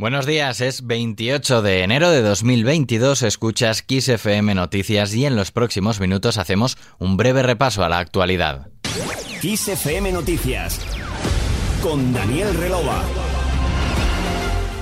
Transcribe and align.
Buenos 0.00 0.24
días, 0.24 0.62
es 0.62 0.86
28 0.86 1.60
de 1.60 1.82
enero 1.82 2.10
de 2.10 2.22
2022, 2.22 3.22
escuchas 3.22 3.82
Kiss 3.82 4.08
FM 4.08 4.54
Noticias 4.54 5.14
y 5.14 5.26
en 5.26 5.36
los 5.36 5.52
próximos 5.52 6.00
minutos 6.00 6.38
hacemos 6.38 6.78
un 6.98 7.18
breve 7.18 7.42
repaso 7.42 7.84
a 7.84 7.90
la 7.90 7.98
actualidad. 7.98 8.68
Kiss 9.42 9.68
FM 9.68 10.10
Noticias 10.12 10.80
con 11.82 12.14
Daniel 12.14 12.54
Relova. 12.54 13.04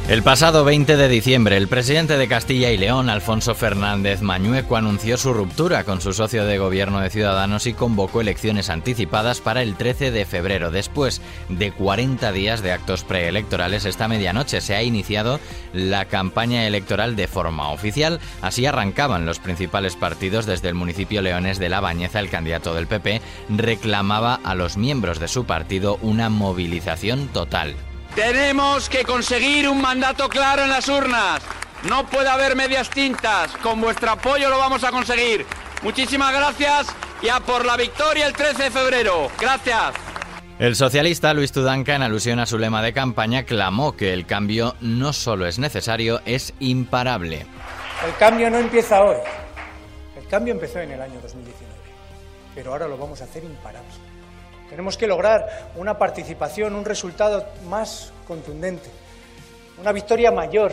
El 0.08 0.22
pasado 0.22 0.64
20 0.64 0.96
de 0.96 1.06
diciembre, 1.06 1.58
el 1.58 1.68
presidente 1.68 2.16
de 2.16 2.28
Castilla 2.28 2.70
y 2.70 2.78
León, 2.78 3.10
Alfonso 3.10 3.54
Fernández 3.54 4.22
Mañueco, 4.22 4.76
anunció 4.76 5.18
su 5.18 5.34
ruptura 5.34 5.84
con 5.84 6.00
su 6.00 6.14
socio 6.14 6.46
de 6.46 6.56
gobierno 6.56 7.00
de 7.00 7.10
Ciudadanos 7.10 7.66
y 7.66 7.74
convocó 7.74 8.22
elecciones 8.22 8.70
anticipadas 8.70 9.42
para 9.42 9.62
el 9.62 9.74
13 9.74 10.10
de 10.10 10.24
febrero. 10.24 10.70
Después 10.70 11.20
de 11.50 11.72
40 11.72 12.32
días 12.32 12.62
de 12.62 12.72
actos 12.72 13.04
preelectorales, 13.04 13.84
esta 13.84 14.08
medianoche 14.08 14.62
se 14.62 14.74
ha 14.74 14.82
iniciado 14.82 15.40
la 15.74 16.06
campaña 16.06 16.66
electoral 16.66 17.14
de 17.14 17.28
forma 17.28 17.68
oficial. 17.68 18.18
Así 18.40 18.64
arrancaban 18.64 19.26
los 19.26 19.40
principales 19.40 19.94
partidos 19.94 20.46
desde 20.46 20.70
el 20.70 20.74
municipio 20.74 21.20
leones 21.20 21.58
de 21.58 21.68
La 21.68 21.80
Bañeza. 21.80 22.20
El 22.20 22.30
candidato 22.30 22.72
del 22.72 22.86
PP 22.86 23.20
reclamaba 23.50 24.40
a 24.42 24.54
los 24.54 24.78
miembros 24.78 25.20
de 25.20 25.28
su 25.28 25.44
partido 25.44 25.98
una 26.00 26.30
movilización 26.30 27.28
total. 27.28 27.76
Tenemos 28.14 28.88
que 28.88 29.04
conseguir 29.04 29.68
un 29.68 29.80
mandato 29.80 30.28
claro 30.28 30.62
en 30.62 30.70
las 30.70 30.88
urnas. 30.88 31.42
No 31.84 32.06
puede 32.06 32.28
haber 32.28 32.56
medias 32.56 32.90
tintas. 32.90 33.52
Con 33.58 33.80
vuestro 33.80 34.10
apoyo 34.10 34.48
lo 34.50 34.58
vamos 34.58 34.82
a 34.84 34.90
conseguir. 34.90 35.46
Muchísimas 35.82 36.32
gracias 36.32 36.88
y 37.22 37.28
a 37.28 37.40
por 37.40 37.64
la 37.64 37.76
victoria 37.76 38.26
el 38.26 38.32
13 38.32 38.64
de 38.64 38.70
febrero. 38.70 39.30
Gracias. 39.40 39.94
El 40.58 40.74
socialista 40.74 41.32
Luis 41.34 41.52
Tudanca, 41.52 41.94
en 41.94 42.02
alusión 42.02 42.40
a 42.40 42.46
su 42.46 42.58
lema 42.58 42.82
de 42.82 42.92
campaña, 42.92 43.44
clamó 43.44 43.94
que 43.96 44.12
el 44.12 44.26
cambio 44.26 44.74
no 44.80 45.12
solo 45.12 45.46
es 45.46 45.60
necesario, 45.60 46.20
es 46.24 46.52
imparable. 46.58 47.46
El 48.04 48.14
cambio 48.18 48.50
no 48.50 48.58
empieza 48.58 49.00
hoy. 49.00 49.18
El 50.16 50.26
cambio 50.26 50.52
empezó 50.52 50.80
en 50.80 50.90
el 50.90 51.00
año 51.00 51.20
2019. 51.22 51.72
Pero 52.56 52.72
ahora 52.72 52.88
lo 52.88 52.96
vamos 52.96 53.20
a 53.20 53.24
hacer 53.24 53.44
imparable. 53.44 53.88
Tenemos 54.70 54.96
que 54.96 55.06
lograr 55.06 55.70
una 55.76 55.98
participación, 55.98 56.74
un 56.74 56.84
resultado 56.84 57.46
más 57.68 58.12
contundente, 58.26 58.90
una 59.80 59.92
victoria 59.92 60.30
mayor, 60.30 60.72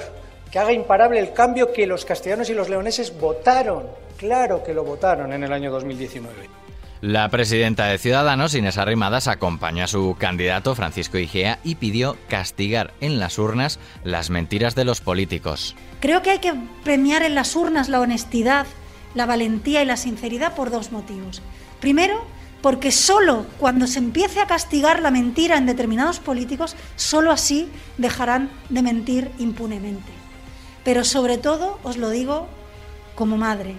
que 0.52 0.60
haga 0.60 0.74
imparable 0.74 1.20
el 1.20 1.34
cambio 1.34 1.72
que 1.72 1.88
los 1.88 2.06
castellanos 2.06 2.50
y 2.50 2.54
los 2.54 2.70
leoneses 2.70 3.18
votaron, 3.18 3.88
claro 4.18 4.64
que 4.64 4.74
lo 4.74 4.84
votaron 4.84 5.34
en 5.34 5.44
el 5.44 5.54
año 5.54 5.72
2019. 5.72 6.50
La 7.02 7.30
presidenta 7.30 7.88
de 7.88 7.98
Ciudadanos, 7.98 8.56
Inés 8.56 8.78
Arrimadas, 8.78 9.28
acompañó 9.28 9.84
a 9.84 9.88
su 9.88 10.16
candidato 10.18 10.74
Francisco 10.76 11.18
Igea 11.18 11.60
y 11.64 11.76
pidió 11.76 12.18
castigar 12.30 12.94
en 13.02 13.20
las 13.20 13.38
urnas 13.38 13.80
las 14.04 14.30
mentiras 14.30 14.76
de 14.76 14.86
los 14.86 15.02
políticos. 15.02 15.76
Creo 16.00 16.22
que 16.22 16.32
hay 16.32 16.40
que 16.40 16.54
premiar 16.84 17.22
en 17.24 17.36
las 17.36 17.56
urnas 17.56 17.90
la 17.90 18.00
honestidad, 18.00 18.66
la 19.14 19.26
valentía 19.26 19.84
y 19.84 19.86
la 19.86 19.98
sinceridad 19.98 20.56
por 20.56 20.72
dos 20.72 20.92
motivos. 20.92 21.42
Primero, 21.80 22.26
porque 22.66 22.92
solo 22.92 23.46
cuando 23.60 23.86
se 23.86 24.00
empiece 24.00 24.40
a 24.40 24.48
castigar 24.48 25.00
la 25.00 25.12
mentira 25.12 25.56
en 25.56 25.68
determinados 25.68 26.20
políticos, 26.20 26.76
solo 26.96 27.32
así 27.32 27.70
dejarán 28.00 28.50
de 28.70 28.82
mentir 28.82 29.30
impunemente. 29.38 30.12
Pero 30.84 31.04
sobre 31.04 31.38
todo, 31.38 31.78
os 31.84 31.98
lo 31.98 32.10
digo 32.10 32.48
como 33.14 33.38
madre, 33.38 33.76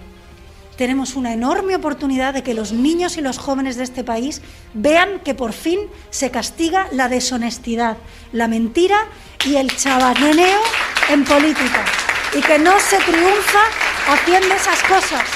tenemos 0.76 1.16
una 1.16 1.32
enorme 1.32 1.74
oportunidad 1.74 2.32
de 2.32 2.44
que 2.44 2.54
los 2.54 2.70
niños 2.70 3.16
y 3.16 3.22
los 3.22 3.38
jóvenes 3.38 3.74
de 3.74 3.82
este 3.82 4.04
país 4.04 4.40
vean 4.72 5.18
que 5.18 5.34
por 5.34 5.52
fin 5.52 5.80
se 6.10 6.30
castiga 6.30 6.86
la 6.92 7.08
deshonestidad, 7.08 7.96
la 8.30 8.46
mentira 8.46 8.98
y 9.44 9.56
el 9.56 9.76
chabaneneo 9.76 10.60
en 11.10 11.24
política 11.24 11.84
y 12.38 12.40
que 12.40 12.60
no 12.60 12.78
se 12.78 12.98
triunfa 12.98 13.64
haciendo 14.06 14.54
esas 14.54 14.80
cosas. 14.84 15.35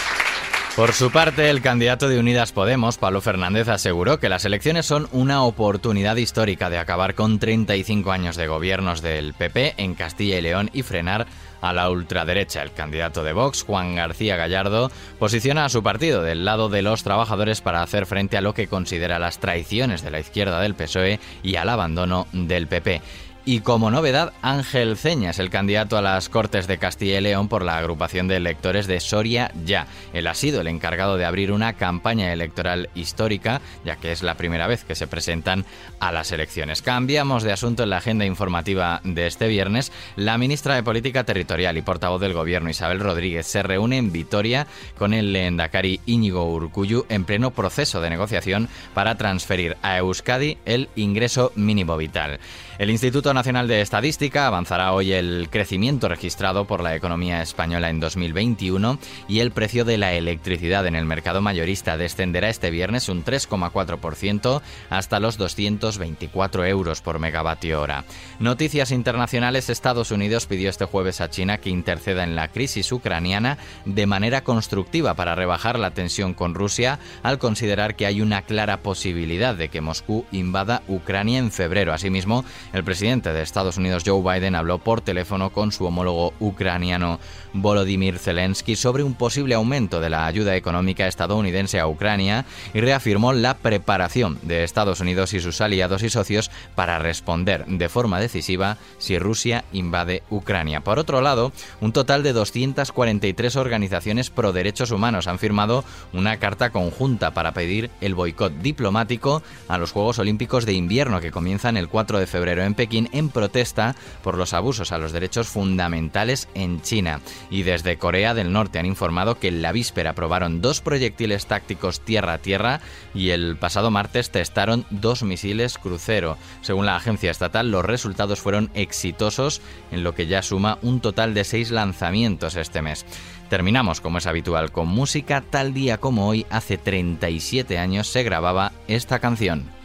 Por 0.77 0.93
su 0.93 1.11
parte, 1.11 1.51
el 1.51 1.63
candidato 1.63 2.09
de 2.09 2.19
Unidas 2.19 2.53
Podemos, 2.53 2.97
Pablo 2.97 3.21
Fernández, 3.21 3.69
aseguró 3.69 4.19
que 4.19 4.29
las 4.29 4.45
elecciones 4.45 4.87
son 4.87 5.09
una 5.13 5.43
oportunidad 5.43 6.17
histórica 6.17 6.71
de 6.71 6.79
acabar 6.79 7.15
con 7.15 7.39
35 7.39 8.13
años 8.13 8.37
de 8.37 8.47
gobiernos 8.47 9.03
del 9.03 9.35
PP 9.35 9.75
en 9.79 9.95
Castilla 9.95 10.39
y 10.39 10.43
León 10.43 10.71
y 10.73 10.83
frenar 10.83 11.27
a 11.61 11.73
la 11.73 11.91
ultraderecha. 11.91 12.63
El 12.63 12.73
candidato 12.73 13.25
de 13.25 13.33
Vox, 13.33 13.63
Juan 13.65 13.97
García 13.97 14.37
Gallardo, 14.37 14.91
posiciona 15.19 15.65
a 15.65 15.69
su 15.69 15.83
partido 15.83 16.23
del 16.23 16.45
lado 16.45 16.69
de 16.69 16.83
los 16.83 17.03
trabajadores 17.03 17.61
para 17.61 17.83
hacer 17.83 18.07
frente 18.07 18.39
a 18.39 18.41
lo 18.41 18.55
que 18.55 18.69
considera 18.69 19.19
las 19.19 19.39
traiciones 19.39 20.03
de 20.03 20.13
la 20.13 20.21
izquierda 20.21 20.61
del 20.61 20.77
PSOE 20.77 21.21
y 21.43 21.57
al 21.57 21.69
abandono 21.69 22.27
del 22.33 22.69
PP. 22.69 23.03
Y 23.51 23.63
como 23.63 23.91
novedad, 23.91 24.33
Ángel 24.43 24.97
Ceñas, 24.97 25.41
el 25.41 25.51
candidato 25.51 25.99
a 25.99 26.03
las 26.03 26.29
Cortes 26.29 26.69
de 26.69 26.79
Castilla 26.79 27.19
y 27.19 27.21
León 27.21 27.49
por 27.49 27.65
la 27.65 27.79
agrupación 27.79 28.29
de 28.29 28.37
electores 28.37 28.87
de 28.87 29.01
Soria 29.01 29.51
Ya. 29.65 29.89
Él 30.13 30.29
ha 30.29 30.35
sido 30.35 30.61
el 30.61 30.69
encargado 30.69 31.17
de 31.17 31.25
abrir 31.25 31.51
una 31.51 31.73
campaña 31.73 32.33
electoral 32.33 32.91
histórica, 32.95 33.61
ya 33.85 33.97
que 33.97 34.13
es 34.13 34.23
la 34.23 34.37
primera 34.37 34.69
vez 34.69 34.85
que 34.85 34.95
se 34.95 35.09
presentan 35.09 35.65
a 35.99 36.13
las 36.13 36.31
elecciones. 36.31 36.81
Cambiamos 36.81 37.43
de 37.43 37.51
asunto 37.51 37.83
en 37.83 37.91
la 37.91 37.97
agenda 37.97 38.25
informativa 38.25 39.01
de 39.03 39.27
este 39.27 39.49
viernes. 39.49 39.91
La 40.15 40.39
ministra 40.39 40.77
de 40.77 40.85
Política 40.85 41.25
Territorial 41.25 41.77
y 41.77 41.83
portavoz 41.83 42.21
del 42.21 42.35
Gobierno, 42.35 42.71
Isabel 42.71 43.01
Rodríguez, 43.01 43.49
se 43.49 43.65
reúne 43.65 43.99
en 43.99 44.13
Vitoria 44.13 44.69
con 44.97 45.13
el 45.13 45.35
Endacari 45.35 45.99
Íñigo 46.07 46.49
Urcuyu 46.55 47.05
en 47.09 47.25
pleno 47.25 47.51
proceso 47.51 48.01
de 48.01 48.11
negociación 48.11 48.69
para 48.95 49.17
transferir 49.17 49.77
a 49.83 49.99
Euskadi 49.99 50.57
el 50.67 50.89
ingreso 50.95 51.51
mínimo 51.57 51.97
vital. 51.97 52.39
El 52.79 52.89
Instituto 52.89 53.35
Nacional 53.41 53.69
de 53.69 53.81
Estadística 53.81 54.47
avanzará 54.47 54.93
hoy 54.93 55.15
el 55.15 55.49
crecimiento 55.51 56.11
registrado 56.11 56.67
por 56.67 56.83
la 56.83 56.95
economía 56.95 57.41
española 57.41 57.89
en 57.89 57.99
2021 57.99 58.99
y 59.29 59.41
el 59.41 59.51
precio 59.51 59.87
de 59.87 59.97
la 59.97 60.13
electricidad 60.13 60.87
en 60.87 60.95
el 60.95 61.07
mercado 61.07 61.41
mayorista 61.41 61.97
descenderá 61.97 62.51
este 62.51 62.71
viernes 62.71 63.09
un 63.09 63.25
3,4% 63.25 64.61
hasta 64.91 65.21
los 65.21 65.39
224 65.39 66.67
euros 66.67 67.01
por 67.01 67.19
megavatio 67.19 67.81
hora. 67.81 68.05
Noticias 68.41 68.91
internacionales, 68.91 69.71
Estados 69.71 70.11
Unidos 70.11 70.45
pidió 70.45 70.69
este 70.69 70.85
jueves 70.85 71.23
a 71.23 71.31
China 71.31 71.57
que 71.57 71.71
interceda 71.71 72.25
en 72.25 72.37
la 72.37 72.49
crisis 72.49 72.93
ucraniana 72.93 73.57
de 73.87 74.07
manera 74.07 74.45
constructiva 74.45 75.15
para 75.15 75.35
rebajar 75.35 75.79
la 75.79 75.93
tensión 75.93 76.35
con 76.35 76.55
Rusia 76.55 76.99
al 77.23 77.39
considerar 77.39 77.97
que 77.97 78.05
hay 78.05 78.21
una 78.21 78.43
clara 78.43 78.83
posibilidad 78.83 79.55
de 79.55 79.71
que 79.71 79.81
Moscú 79.81 80.27
invada 80.31 80.83
Ucrania 80.89 81.39
en 81.39 81.51
febrero. 81.51 81.95
Asimismo, 81.95 82.45
el 82.75 82.85
presidente 82.85 83.20
de 83.29 83.43
Estados 83.43 83.77
Unidos, 83.77 84.03
Joe 84.07 84.23
Biden, 84.23 84.55
habló 84.55 84.79
por 84.79 85.03
teléfono 85.03 85.51
con 85.51 85.73
su 85.73 85.85
homólogo 85.85 86.33
ucraniano 86.41 87.21
Volodymyr 87.53 88.19
Zelensky 88.19 88.77
sobre 88.77 89.03
un 89.03 89.15
posible 89.15 89.55
aumento 89.55 90.01
de 90.01 90.09
la 90.09 90.27
ayuda 90.27 90.57
económica 90.57 91.07
estadounidense 91.07 91.79
a 91.79 91.87
Ucrania 91.87 92.47
y 92.73 92.81
reafirmó 92.81 93.35
la 93.35 93.55
preparación 93.59 94.39
de 94.43 94.65
Estados 94.65 95.01
Unidos 95.01 95.35
y 95.35 95.41
sus 95.41 95.61
aliados 95.61 96.03
y 96.03 96.09
socios 96.09 96.51
para 96.75 96.99
responder 96.99 97.67
de 97.67 97.89
forma 97.91 98.19
decisiva 98.19 98.79
si 98.99 99.19
Rusia 99.19 99.65
invade 99.73 100.23
Ucrania. 100.31 100.81
Por 100.81 100.99
otro 100.99 101.21
lado, 101.21 101.53
un 101.83 101.93
total 101.93 102.23
de 102.23 102.33
243 102.33 103.57
organizaciones 103.57 104.31
pro 104.31 104.53
derechos 104.53 104.91
humanos 104.91 105.27
han 105.27 105.39
firmado 105.39 105.85
una 106.13 106.39
carta 106.39 106.71
conjunta 106.71 107.33
para 107.33 107.53
pedir 107.53 107.91
el 108.01 108.15
boicot 108.15 108.53
diplomático 108.63 109.43
a 109.69 109.77
los 109.77 109.93
Juegos 109.93 110.19
Olímpicos 110.19 110.65
de 110.65 110.73
Invierno 110.73 111.21
que 111.21 111.31
comienzan 111.31 111.77
el 111.77 111.89
4 111.89 112.19
de 112.19 112.27
febrero 112.27 112.63
en 112.63 112.75
Pekín 112.75 113.09
en 113.13 113.29
protesta 113.29 113.95
por 114.23 114.37
los 114.37 114.55
abusos 114.55 114.93
a 114.93 114.99
los 114.99 115.13
derechos 115.13 115.49
fundamentales 115.49 116.49
en 116.55 116.81
China. 116.83 117.21
Y 117.51 117.63
desde 117.63 117.99
Corea 117.99 118.35
del 118.35 118.53
Norte 118.53 118.79
han 118.79 118.87
informado 118.87 119.39
que 119.39 119.51
la 119.51 119.73
víspera 119.73 120.15
probaron 120.15 120.61
dos 120.61 120.81
proyectiles 120.81 121.47
tácticos 121.47 122.01
tierra-tierra 122.01 122.81
y 123.15 123.31
el 123.31 123.57
pasado 123.57 123.91
martes 123.91 124.31
testaron 124.31 124.87
dos 124.91 125.23
misiles 125.23 125.79
crucero. 125.79 126.37
Según 126.63 126.87
la 126.87 126.97
agencia 126.97 127.31
estatal, 127.31 127.71
los 127.71 127.85
resultados 127.85 128.41
fueron 128.41 128.71
exitosos 128.75 129.61
en 129.91 130.05
lo 130.05 130.15
que 130.15 130.27
ya 130.27 130.43
suma 130.43 130.79
un 130.83 131.01
total 131.01 131.35
de 131.35 131.45
seis 131.45 131.71
lanzamientos 131.71 132.57
este 132.57 132.83
mes. 132.83 133.05
Terminamos, 133.49 134.01
como 134.01 134.19
es 134.19 134.27
habitual, 134.29 134.71
con 134.71 134.87
música. 134.87 135.41
Tal 135.41 135.75
día 135.75 135.99
como 135.99 136.29
hoy, 136.29 136.47
hace 136.51 136.79
37 136.79 137.79
años, 137.79 138.07
se 138.07 138.23
grababa 138.23 138.73
esta 138.87 139.19
canción. 139.19 139.80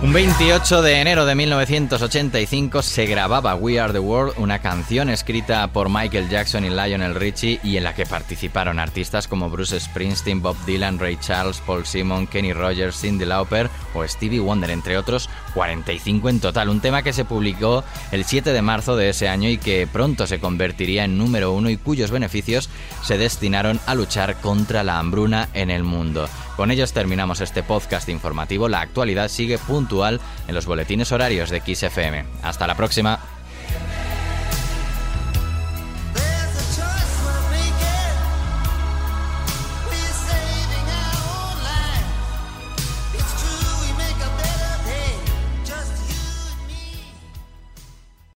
Un 0.00 0.12
28 0.12 0.80
de 0.80 1.00
enero 1.00 1.26
de 1.26 1.34
1985 1.34 2.82
se 2.82 3.06
grababa 3.06 3.56
We 3.56 3.80
Are 3.80 3.92
the 3.92 3.98
World, 3.98 4.34
una 4.36 4.60
canción 4.60 5.10
escrita 5.10 5.66
por 5.72 5.88
Michael 5.88 6.28
Jackson 6.28 6.64
y 6.64 6.70
Lionel 6.70 7.16
Richie 7.16 7.58
y 7.64 7.76
en 7.76 7.82
la 7.82 7.96
que 7.96 8.06
participaron 8.06 8.78
artistas 8.78 9.26
como 9.26 9.50
Bruce 9.50 9.80
Springsteen, 9.80 10.40
Bob 10.40 10.56
Dylan, 10.64 11.00
Ray 11.00 11.16
Charles, 11.16 11.60
Paul 11.66 11.84
Simon, 11.84 12.28
Kenny 12.28 12.52
Rogers, 12.52 13.00
Cindy 13.00 13.24
Lauper 13.24 13.68
o 13.92 14.06
Stevie 14.06 14.38
Wonder, 14.38 14.70
entre 14.70 14.96
otros 14.96 15.28
45 15.54 16.28
en 16.28 16.38
total. 16.38 16.68
Un 16.68 16.80
tema 16.80 17.02
que 17.02 17.12
se 17.12 17.24
publicó 17.24 17.82
el 18.12 18.24
7 18.24 18.52
de 18.52 18.62
marzo 18.62 18.94
de 18.94 19.08
ese 19.08 19.28
año 19.28 19.48
y 19.48 19.58
que 19.58 19.88
pronto 19.88 20.28
se 20.28 20.38
convertiría 20.38 21.02
en 21.06 21.18
número 21.18 21.50
uno 21.50 21.70
y 21.70 21.76
cuyos 21.76 22.12
beneficios 22.12 22.70
se 23.02 23.18
destinaron 23.18 23.80
a 23.84 23.96
luchar 23.96 24.36
contra 24.36 24.84
la 24.84 25.00
hambruna 25.00 25.48
en 25.54 25.70
el 25.70 25.82
mundo. 25.82 26.28
Con 26.58 26.72
ellos 26.72 26.92
terminamos 26.92 27.40
este 27.40 27.62
podcast 27.62 28.08
informativo. 28.08 28.68
La 28.68 28.80
actualidad 28.80 29.28
sigue 29.28 29.58
puntual 29.58 30.20
en 30.48 30.56
los 30.56 30.66
boletines 30.66 31.12
horarios 31.12 31.50
de 31.50 31.60
XFM. 31.60 32.24
Hasta 32.42 32.66
la 32.66 32.74
próxima. 32.74 33.20